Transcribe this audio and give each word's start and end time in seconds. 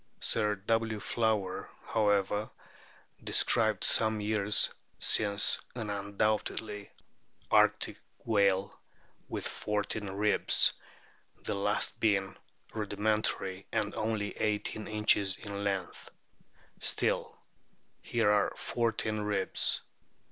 Sir 0.19 0.55
W. 0.55 0.99
Flower,^ 0.99 1.69
however, 1.93 2.49
described 3.23 3.83
some 3.83 4.19
years 4.19 4.73
since 4.97 5.59
an 5.75 5.91
undoubtedly 5.91 6.89
Arctic 7.51 7.99
whale 8.25 8.79
with 9.29 9.47
fourteen 9.47 10.09
ribs, 10.09 10.73
the 11.43 11.53
last 11.53 11.99
being 11.99 12.35
rudi 12.73 12.95
mentary 12.95 13.65
and 13.71 13.93
only 13.93 14.35
eighteen 14.37 14.87
inches 14.87 15.35
in 15.37 15.63
length. 15.63 16.09
Still, 16.79 17.37
here 18.01 18.31
are 18.31 18.53
fourteen 18.55 19.19
ribs. 19.19 19.81